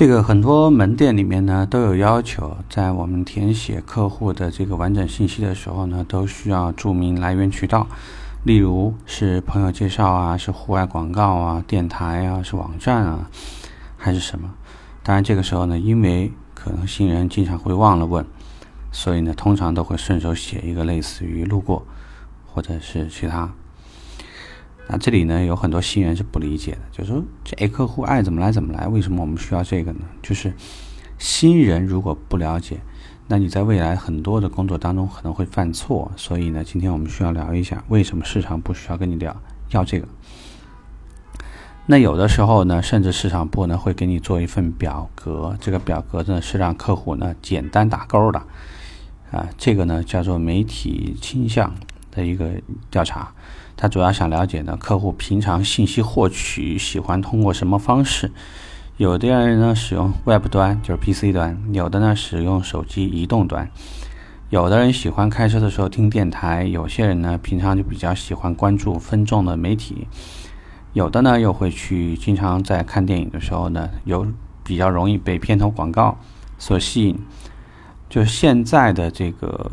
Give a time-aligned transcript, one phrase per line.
[0.00, 7.86] 这个很多门店里面呢都有要求，在我们填写客户的这个完整信息的时候呢，都需要注明来源渠道，
[8.42, 13.28] 例如是朋友介绍啊，是户外广告啊，电台啊，是网站啊，
[13.98, 14.50] 还是什么？
[15.02, 18.24] 当然这个时候呢，因为可能新人经常会忘了问，
[18.90, 21.84] 所以呢，通常都会顺手写一个类似于路过
[22.46, 23.52] 或者是其他。
[24.92, 30.00] 那这里呢，有很多新人是不理解的，就是说这客户爱怎么来怎么来，为什么我们需要这个呢？
[30.20, 30.52] 就是
[31.16, 32.80] 新人如果不了解，
[33.28, 36.10] 那你在未来很多的工作当中可能会犯错。
[36.16, 39.40] 所以呢，今天我们需要聊一下，为什么市场部需要跟你聊
[39.70, 40.08] 要这个。
[41.86, 48.42] 那有的时候呢，甚至市场部呢会给你做一份表格，这个表格呢是让客户呢简单打勾的，
[49.30, 51.72] 啊，这个呢叫做媒体倾向
[52.10, 52.50] 的一个
[52.90, 53.32] 调查。
[53.76, 58.30] 他主要想了解呢，客户平常信息获取喜欢通过什么方式？
[58.98, 63.68] 有的人呢使用 Web 端，就是 PC 端；有的呢使用手机移动端；
[64.50, 70.06] 有的人喜欢开车的时候听电台；有些人呢平常就比较喜欢关注分众的媒体；
[70.92, 74.26] 有的呢又会去经常在看电影的时候呢，有
[74.62, 76.18] 比较容易被片头广告
[76.58, 77.18] 所吸引。
[78.10, 79.72] 就现在的这个。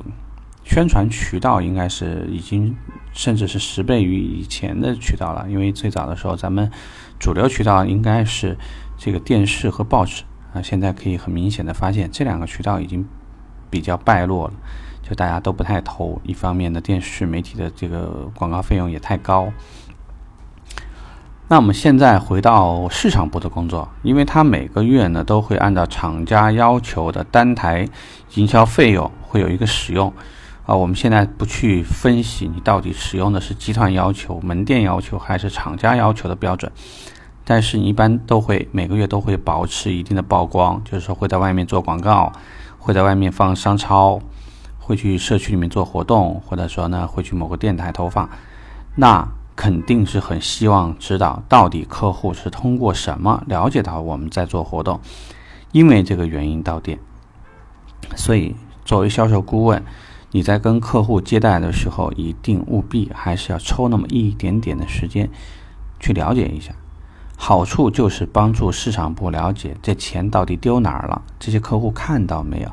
[0.67, 2.75] 宣传渠道应该是已经
[3.13, 6.69] 甚至是十倍于以前的渠道了，因为最早的时候咱们
[7.17, 8.55] 主流渠道应该是
[8.97, 10.23] 这个电视和报纸
[10.53, 13.03] 啊，现在可以很明显的发现这两个渠道已经
[13.69, 14.53] 比较败落了，
[15.01, 16.21] 就大家都不太投。
[16.23, 19.51] 一方面呢，电视媒体的这个广告费用也太高。
[21.47, 27.87] 那我们现在回到市场部的工作，因为它每个月呢都会按照厂家要求的单台
[28.35, 30.13] 营销费用会有一个使用。
[30.67, 36.69] 啊，我们现在不去分析你到底使用的是集团要求、门店要求还是厂家要求的标准，
[37.45, 42.33] 但是你一般都会每个月都会保持一定的曝光，就是说会在外面做广告，
[42.77, 44.19] 会在外面放商超，
[44.77, 48.29] 会去社区里面做活动，或者说呢会去某个电台投放，
[48.95, 49.25] 那
[49.55, 54.99] 肯定是很希望知道到底客户是通过什么了解到我们在做活动，
[55.71, 56.99] 因为这个原因到店，
[58.17, 59.81] 所以作为销售顾问。
[60.31, 65.29] 你在跟客户接待的时候，一定务必还是要抽那么一点点的时间
[65.99, 66.73] 去了解一下。
[67.39, 72.69] 好处就是帮助市场部了解这钱到底丢哪儿了，这些客户看到没有？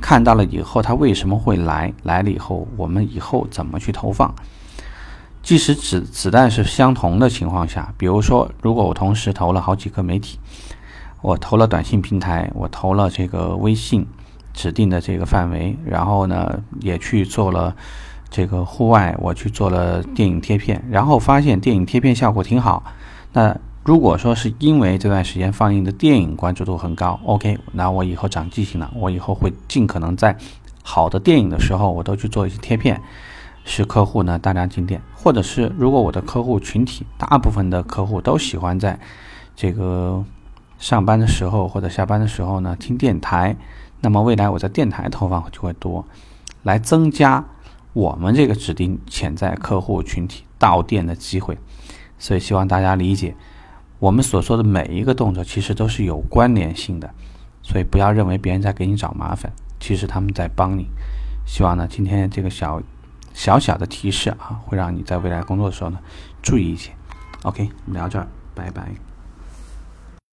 [0.00, 1.92] 看到了以后，他为什么会来？
[2.02, 4.34] 来了以后，我们以后怎么去投放？
[5.42, 10.38] 即使子子弹是相同的情况下，比如说，如果我同时投了好几个媒体，
[11.22, 14.06] 我投了短信平台，我投了这个微信。
[14.58, 17.76] 指定的这个范围，然后呢，也去做了
[18.28, 22.82] 这个户外，我去做了电影贴片，然后发现电影贴片效果挺好。
[23.32, 30.36] 那如果说是因为这段时间放映的电影关注度很高，OK，那我以后长记性了，我以后会尽可能在
[30.82, 33.00] 好的电影的时候，我都去做一些贴片，
[33.64, 35.00] 使客户呢大量进店。
[35.14, 38.98] 或者是如果我的客户群体大部分的客户都喜欢在
[39.54, 40.24] 这个
[40.78, 43.56] 上班的时候或者下班的时候呢听电台。
[44.00, 46.06] 那么未来我在电台投放就会多，
[46.62, 47.44] 来增加
[47.92, 51.58] 我们这个指定潜在客户群体到店的机会。
[52.16, 53.34] 所以希望大家理解，
[53.98, 57.10] 我们所说的每一个动作其实都是有关联性的。
[57.60, 60.86] 所以不要认为别人在给你找麻烦，其实他们在帮你。
[61.44, 62.80] 希望呢今天这个小
[63.34, 65.98] 小小的提示啊，会让你在未来工作的时候呢
[66.40, 66.92] 注意一些。
[67.42, 69.07] OK，我们聊这儿，拜拜。